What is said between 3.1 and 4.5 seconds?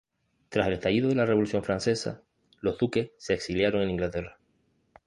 se exiliaron en Inglaterra.